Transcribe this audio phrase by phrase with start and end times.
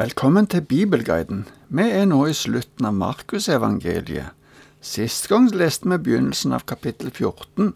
[0.00, 1.48] Velkommen til Bibelguiden.
[1.68, 4.30] Vi er nå i slutten av Markusevangeliet.
[4.80, 7.74] Sist gang leste vi begynnelsen av kapittel 14.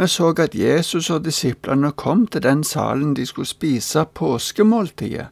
[0.00, 5.26] Vi så at Jesus og disiplene kom til den salen de skulle spise påskemåltidet.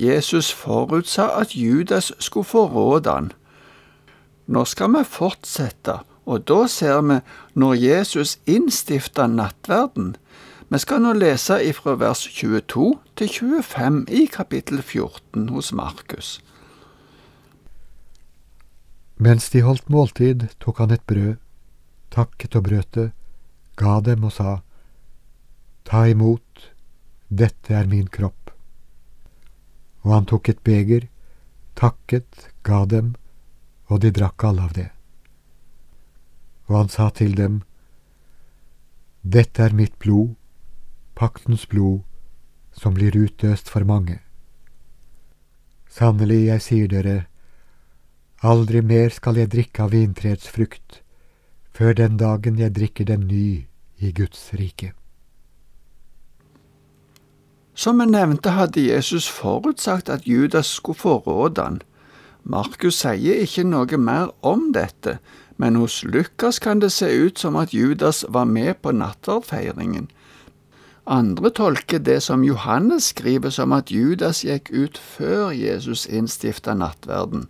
[0.00, 3.32] Jesus forutsa at Judas skulle forråde han.
[4.46, 7.20] Nå skal vi fortsette, og da ser vi
[7.52, 10.16] når Jesus innstifta nattverden.
[10.68, 12.96] Vi skal nå lese ifra vers 22 til
[13.26, 16.40] 25 i kapittel 14 hos Markus.
[19.16, 21.34] Mens de holdt måltid, tok han et brød,
[22.14, 23.08] takket og brøt det,
[23.74, 24.60] ga dem og sa,
[25.82, 26.68] Ta imot,
[27.26, 28.52] dette er min kropp.
[30.06, 31.08] Og han tok et beger,
[31.74, 33.16] takket, ga dem,
[33.90, 34.90] og de drakk alle av det.
[36.70, 37.64] Og han sa til dem,
[39.26, 40.36] Dette er mitt blod,
[41.18, 42.04] paktens blod,
[42.78, 44.20] som blir utøst for mange.
[45.90, 47.16] Sannelig, jeg sier dere,
[48.42, 51.02] aldri mer skal jeg drikke av vintreets frukt,
[51.74, 53.66] før den dagen jeg drikker den ny
[53.98, 54.92] i Guds rike.
[57.78, 61.80] Som jeg nevnte, hadde Jesus forutsagt at Judas skulle forråde han.
[62.42, 65.18] Markus sier ikke noe mer om dette,
[65.58, 70.08] men hos Lukas kan det se ut som at Judas var med på nattverdfeiringen.
[71.08, 77.46] Andre tolker det som Johannes skriver som at Judas gikk ut før Jesus innstifta nattverden.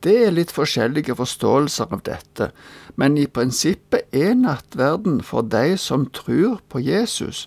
[0.00, 2.48] Det er litt forskjellige forståelser av dette,
[2.96, 7.44] men i prinsippet er nattverden for de som tror på Jesus.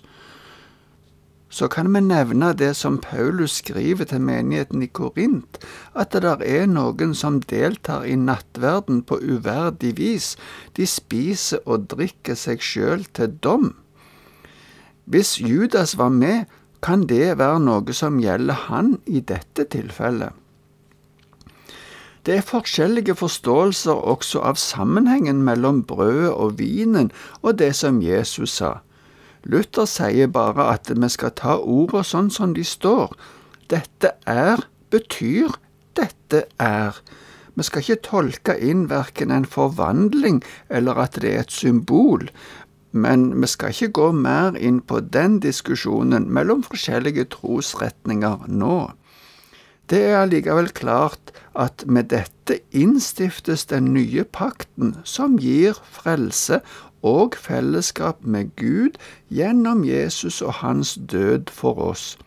[1.50, 5.58] Så kan vi nevne det som Paulus skriver til menigheten i Korint,
[5.90, 10.36] at det der er noen som deltar i nattverden på uverdig vis,
[10.78, 13.72] de spiser og drikker seg sjøl til dom.
[15.10, 16.44] Hvis Judas var med,
[16.82, 20.30] kan det være noe som gjelder han i dette tilfellet.
[22.22, 28.60] Det er forskjellige forståelser også av sammenhengen mellom brødet og vinen og det som Jesus
[28.60, 28.76] sa.
[29.42, 33.16] Luther sier bare at vi skal ta ordene sånn som de står.
[33.72, 35.56] Dette er betyr
[35.96, 37.00] dette er.
[37.56, 42.28] Vi skal ikke tolke inn verken en forvandling eller at det er et symbol,
[42.92, 48.90] men vi skal ikke gå mer inn på den diskusjonen mellom forskjellige trosretninger nå.
[49.90, 56.60] Det er allikevel klart at med dette innstiftes den nye pakten som gir frelse
[57.02, 58.98] og fellesskap med Gud
[59.34, 62.18] gjennom Jesus og hans død for oss.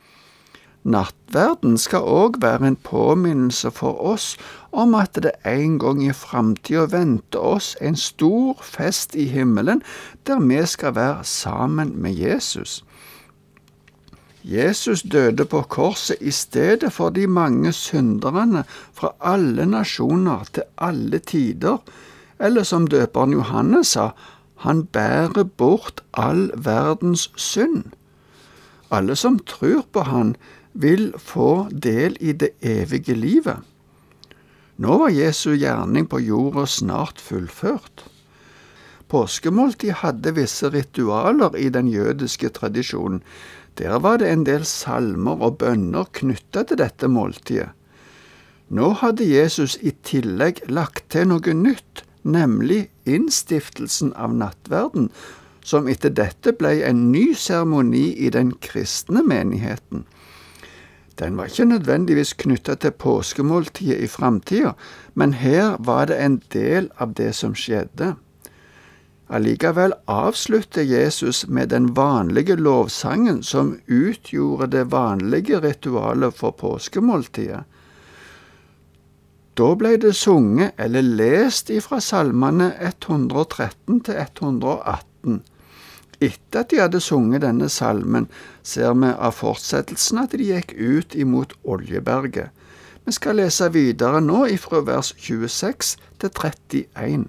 [0.84, 4.34] Nattverden skal òg være en påminnelse for oss
[4.72, 9.82] om at det en gang i framtida venter oss en stor fest i himmelen,
[10.28, 12.84] der vi skal være sammen med Jesus.
[14.44, 21.20] Jesus døde på korset i stedet for de mange synderne fra alle nasjoner til alle
[21.20, 21.78] tider,
[22.40, 24.10] eller som døperen Johannes sa,
[24.66, 27.84] han bærer bort all verdens synd.
[28.92, 30.36] Alle som tror på han,
[30.74, 33.62] vil få del i det evige livet.
[34.82, 38.06] Nå var Jesu gjerning på jorda snart fullført.
[39.14, 43.22] Påskemåltid hadde visse ritualer i den jødiske tradisjonen.
[43.78, 47.70] Der var det en del salmer og bønner knytta til dette måltidet.
[48.74, 55.12] Nå hadde Jesus i tillegg lagt til noe nytt, nemlig innstiftelsen av nattverden,
[55.62, 60.08] som etter dette ble en ny seremoni i den kristne menigheten.
[61.20, 64.74] Den var ikke nødvendigvis knytta til påskemåltidet i framtida,
[65.14, 68.16] men her var det en del av det som skjedde.
[69.34, 77.64] Allikevel avslutter Jesus med den vanlige lovsangen som utgjorde det vanlige ritualet for påskemåltidet.
[79.54, 85.42] Da ble det sunget eller lest ifra salmene 113 til 118.
[86.24, 88.30] Etter at de hadde sunget denne salmen,
[88.64, 92.52] ser vi av fortsettelsen at de gikk ut imot Oljeberget.
[93.04, 97.26] Vi skal lese videre nå ifra vers 26 til 31.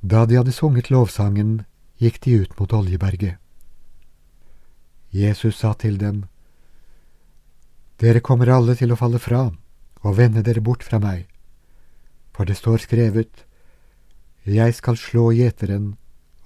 [0.00, 1.64] Da de hadde sunget lovsangen,
[1.98, 3.36] gikk de ut mot Oljeberget.
[5.10, 6.24] Jesus sa til dem,
[8.00, 9.50] Dere kommer alle til å falle fra
[10.00, 11.26] og vende dere bort fra meg,
[12.32, 13.44] for det står skrevet,
[14.44, 15.96] jeg skal slå gjeteren,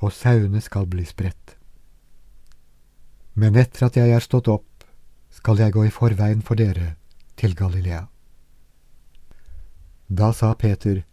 [0.03, 1.55] og sauene skal bli spredt.
[3.35, 4.85] Men etter at jeg er stått opp,
[5.31, 6.95] skal jeg gå i forveien for dere
[7.37, 8.07] til Galilea.
[10.09, 11.05] Da sa Peter,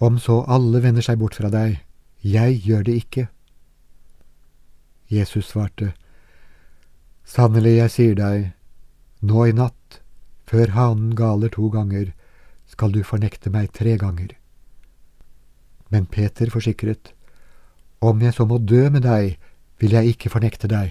[0.00, 1.80] Om så alle vender seg bort fra deg,
[2.20, 3.28] jeg gjør det ikke.
[5.08, 5.94] Jesus svarte,
[7.24, 8.50] Sannelig, jeg sier deg,
[9.22, 10.00] nå i natt,
[10.44, 12.12] før hanen galer to ganger,
[12.66, 14.34] skal du fornekte meg tre ganger.
[15.94, 17.12] Men Peter forsikret,
[18.02, 19.38] Om jeg så må dø med deg,
[19.80, 20.90] vil jeg ikke fornekte deg.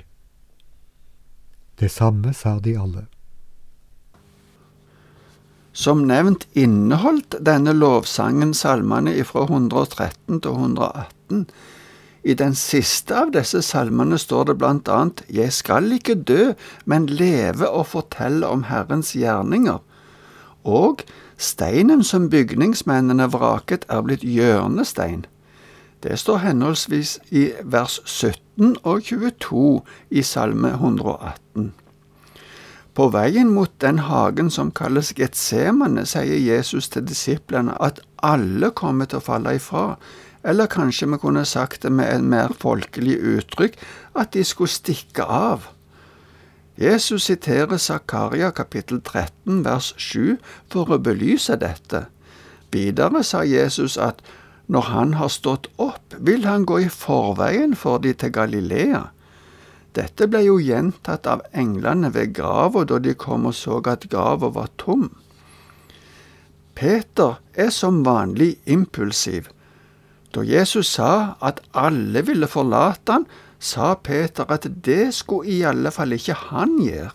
[1.77, 3.03] Det samme sa de alle.
[5.73, 11.45] Som nevnt inneholdt denne lovsangen salmene fra 113 til 118.
[12.23, 16.53] I den siste av disse salmene står det blant annet Jeg skal ikke dø,
[16.85, 19.81] men leve og fortelle om Herrens gjerninger.
[20.63, 21.03] Og
[21.43, 25.25] steinen som bygningsmennene vraket, er blitt hjørnestein.
[26.03, 29.81] Det står henholdsvis i vers 17 og 22
[30.11, 31.71] i Salme 118.
[32.93, 39.09] På veien mot den hagen som kalles Getsemane, sier Jesus til disiplene at alle kommer
[39.09, 39.95] til å falle ifra,
[40.43, 43.79] eller kanskje vi kunne sagt det med en mer folkelig uttrykk,
[44.19, 45.69] at de skulle stikke av.
[46.77, 50.37] Jesus siterer Zakaria kapittel 13 vers 7
[50.71, 52.07] for å belyse dette.
[52.73, 54.23] Videre sa Jesus at
[54.67, 59.03] når han har stått opp, vil han gå i forveien for de til Galilea.
[59.93, 64.49] Dette ble jo gjentatt av englene ved grava da de kom og så at grava
[64.55, 65.11] var tom.
[66.73, 69.51] Peter er som vanlig impulsiv.
[70.33, 73.27] Da Jesus sa at alle ville forlate han,
[73.63, 77.13] sa Peter at det skulle i alle fall ikke han gjøre.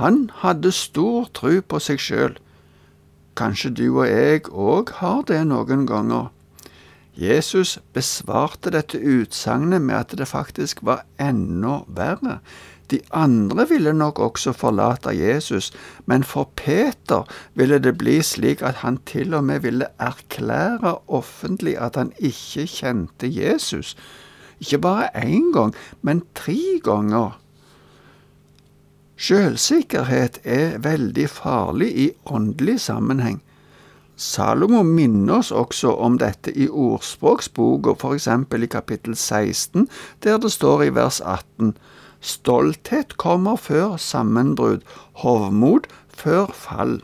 [0.00, 2.38] Han hadde stor tru på seg sjøl.
[3.36, 6.30] Kanskje du og jeg òg har det noen ganger.
[7.12, 12.38] Jesus besvarte dette utsagnet med at det faktisk var enda verre.
[12.88, 15.70] De andre ville nok også forlate Jesus,
[16.06, 21.76] men for Peter ville det bli slik at han til og med ville erklære offentlig
[21.80, 23.96] at han ikke kjente Jesus.
[24.62, 27.38] Ikke bare én gang, men tre ganger.
[29.18, 33.40] Selvsikkerhet er veldig farlig i åndelig sammenheng.
[34.16, 38.28] Salomo minner oss også om dette i ordspråksboka, f.eks.
[38.28, 39.88] i kapittel 16,
[40.22, 41.74] der det står i vers 18
[42.22, 44.84] Stolthet kommer før sammenbrudd,
[45.24, 47.00] hovmod før fall.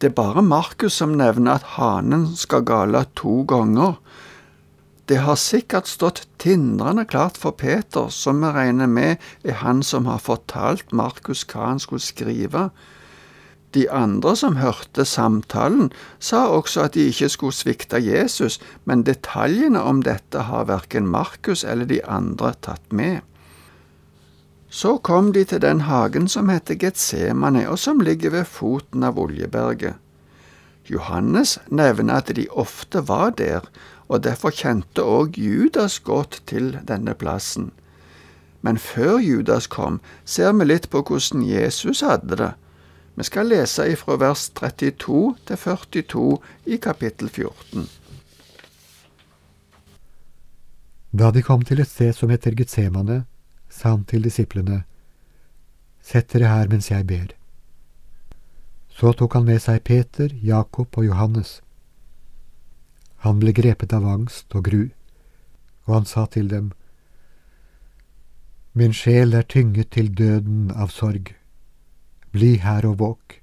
[0.00, 3.94] Det er bare Markus som nevner at hanen skal gale to ganger.
[5.06, 10.08] Det har sikkert stått tindrende klart for Peter, som vi regner med er han som
[10.10, 12.70] har fortalt Markus hva han skulle skrive.
[13.76, 19.78] De andre som hørte samtalen, sa også at de ikke skulle svikte Jesus, men detaljene
[19.78, 23.20] om dette har verken Markus eller de andre tatt med.
[24.70, 29.20] Så kom de til den hagen som heter Getsemane, og som ligger ved foten av
[29.22, 30.02] Oljeberget.
[30.90, 33.66] Johannes nevner at de ofte var der,
[34.08, 37.72] og derfor kjente òg Judas godt til denne plassen.
[38.62, 42.52] Men før Judas kom, ser vi litt på hvordan Jesus hadde det
[43.16, 46.24] vi skal lese ifra vers 32 til 42
[46.66, 47.86] i kapittel 14.
[51.16, 53.22] Da de kom til et sted som heter Getsemane,
[53.72, 54.84] sa han til disiplene,
[56.06, 57.32] Sett dere her mens jeg ber.
[58.96, 61.60] Så tok han med seg Peter, Jakob og Johannes.
[63.24, 64.82] Han ble grepet av angst og gru,
[65.84, 66.72] og han sa til dem,
[68.76, 71.30] Min sjel er tynget til døden av sorg.
[72.32, 73.38] Bli her og våk.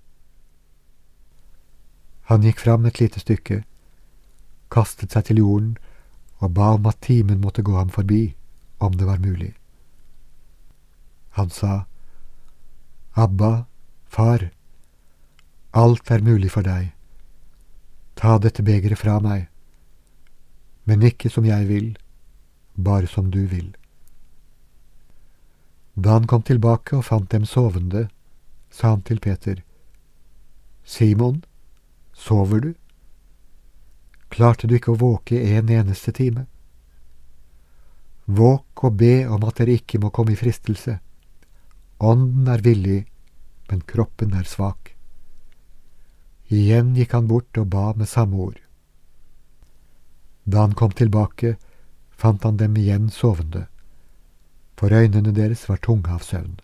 [2.29, 3.63] Han gikk fram et lite stykke,
[4.69, 5.73] kastet seg til jorden
[6.37, 8.35] og ba om at timen måtte gå ham forbi,
[8.79, 9.53] om det var mulig.
[11.37, 11.85] Han sa,
[13.15, 13.65] Abba,
[14.05, 14.49] far,
[15.73, 16.91] alt er mulig for deg,
[18.13, 19.47] ta dette begeret fra meg,
[20.85, 21.87] men ikke som jeg vil,
[22.75, 23.71] bare som du vil.
[25.95, 28.07] Da han kom tilbake og fant dem sovende,
[28.69, 29.63] sa han til Peter.
[30.83, 31.43] Simon,
[32.13, 32.71] sover du?
[34.33, 36.47] Klarte du ikke å våke en eneste time?
[38.25, 40.99] Våk og be om at dere ikke må komme i fristelse.
[42.01, 43.03] Ånden er villig,
[43.69, 44.92] men kroppen er svak.
[46.53, 48.59] Igjen gikk han bort og ba med samme ord.
[50.45, 51.55] Da han kom tilbake,
[52.11, 53.65] fant han dem igjen sovende,
[54.77, 56.59] for øynene deres var tunge av søvn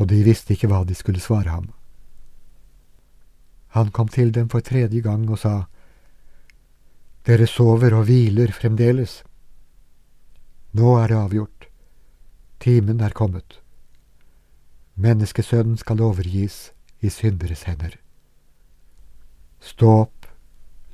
[0.00, 1.68] og de visste ikke hva de skulle svare ham.
[3.76, 5.68] Han kom til dem for tredje gang og sa,
[7.28, 9.20] Dere sover og hviler fremdeles.
[10.72, 11.66] Nå er det avgjort.
[12.64, 13.60] Timen er kommet.
[14.96, 16.70] Menneskesønnen skal overgis
[17.04, 17.99] i synderes hender.
[19.60, 20.26] Stå opp,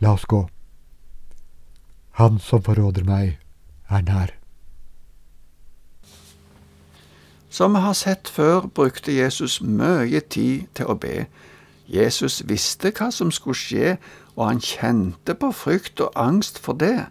[0.01, 0.43] la oss gå.
[2.19, 3.39] Han som forråder meg,
[3.89, 4.33] er nær.
[7.51, 11.27] Som vi har sett før, brukte Jesus mye tid til å be.
[11.89, 13.93] Jesus visste hva som skulle skje,
[14.37, 17.07] og han kjente på frykt og angst for det.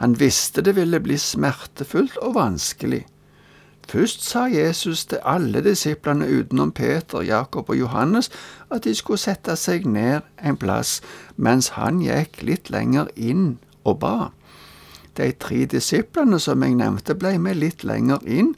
[0.00, 3.02] Han visste det ville bli smertefullt og vanskelig.
[3.88, 8.30] Først sa Jesus til alle disiplene utenom Peter, Jakob og Johannes
[8.70, 11.00] at de skulle sette seg ned en plass,
[11.36, 14.16] mens han gikk litt lenger inn og ba.
[15.14, 18.54] De tre disiplene som jeg nevnte, ble med litt lenger inn,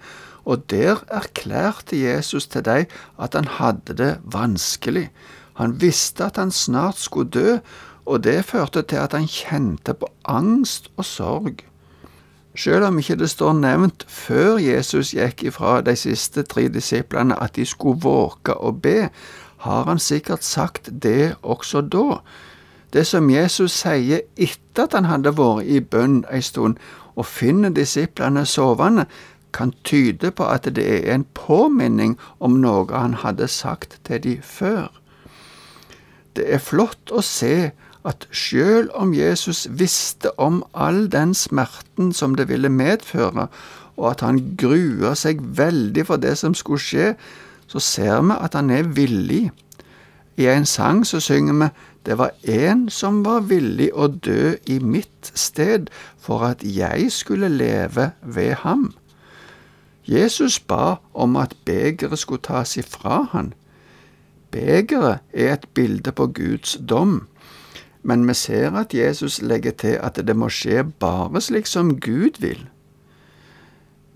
[0.47, 2.87] og der erklærte Jesus til dem
[3.19, 5.11] at han hadde det vanskelig.
[5.59, 7.59] Han visste at han snart skulle dø,
[8.07, 11.65] og det førte til at han kjente på angst og sorg.
[12.57, 17.57] Selv om ikke det står nevnt før Jesus gikk ifra de siste tre disiplene at
[17.57, 19.11] de skulle våke og be,
[19.67, 22.21] har han sikkert sagt det også da.
[22.93, 26.79] Det som Jesus sier etter at han hadde vært i bønn ei stund,
[27.17, 29.07] og finner disiplene sovende,
[29.53, 34.35] kan tyde på at det er en påminning om noe han hadde sagt til de
[34.43, 34.91] før.
[36.37, 37.71] Det er flott å se
[38.07, 43.49] at sjøl om Jesus visste om all den smerten som det ville medføre,
[43.97, 47.15] og at han grua seg veldig for det som skulle skje,
[47.67, 49.51] så ser vi at han er villig.
[50.37, 51.69] I en sang så synger vi
[52.07, 55.89] det var en som var villig å dø i mitt sted
[56.23, 58.93] for at jeg skulle leve ved ham.
[60.07, 63.55] Jesus ba om at begeret skulle tas ifra han.
[64.55, 67.25] Begeret er et bilde på Guds dom
[68.07, 72.39] men vi ser at Jesus legger til at det må skje bare slik som Gud
[72.43, 72.63] vil.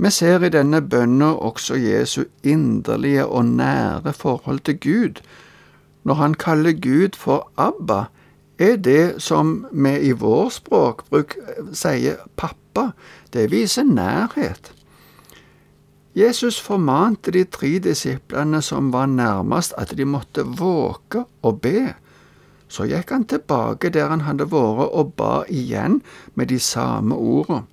[0.00, 5.20] Vi ser i denne bønna også Jesu inderlige og nære forhold til Gud.
[6.04, 8.04] Når han kaller Gud for Abba,
[8.58, 11.34] er det som vi i vår språkbruk
[11.72, 12.92] sier pappa.
[13.32, 14.72] Det viser nærhet.
[16.16, 21.92] Jesus formante de tre disiplene som var nærmest, at de måtte våke og be.
[22.70, 26.00] Så gikk han tilbake der han hadde vært, og ba igjen
[26.38, 27.66] med de samme ordene.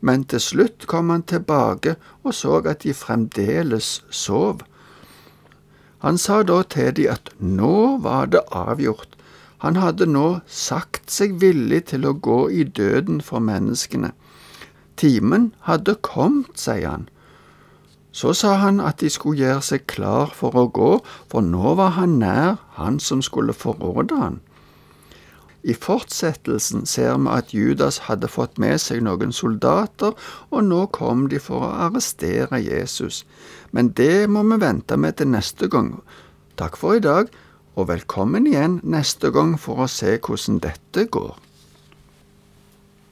[0.00, 4.62] Men til slutt kom han tilbake og så at de fremdeles sov.
[6.06, 9.16] Han sa da til de at nå var det avgjort.
[9.58, 14.12] Han hadde nå sagt seg villig til å gå i døden for menneskene.
[14.98, 17.08] Timen hadde kommet, sier han.
[18.18, 20.90] Så sa han at de skulle gjøre seg klar for å gå,
[21.30, 24.40] for nå var han nær han som skulle forråde han.
[25.62, 30.14] I fortsettelsen ser vi at Judas hadde fått med seg noen soldater,
[30.50, 33.24] og nå kom de for å arrestere Jesus.
[33.70, 35.98] Men det må vi vente med til neste gang.
[36.58, 37.30] Takk for i dag,
[37.78, 41.36] og velkommen igjen neste gang for å se hvordan dette går.